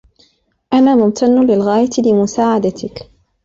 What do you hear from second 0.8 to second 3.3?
ممتن للغاية لمساعدتك.